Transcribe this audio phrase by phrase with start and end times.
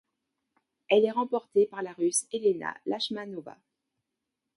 [0.89, 3.55] Elle est remportée par la Russe Elena Lashmanova.